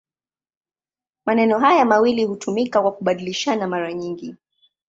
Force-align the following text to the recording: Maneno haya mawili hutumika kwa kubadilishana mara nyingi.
Maneno 1.25 1.59
haya 1.59 1.85
mawili 1.85 2.25
hutumika 2.25 2.81
kwa 2.81 2.91
kubadilishana 2.91 3.67
mara 3.67 3.93
nyingi. 3.93 4.35